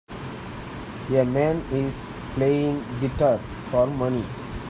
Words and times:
A 1.11 1.23
man 1.23 1.57
is 1.71 2.09
playing 2.33 2.83
guitar 2.99 3.37
for 3.69 3.85
money. 3.85 4.25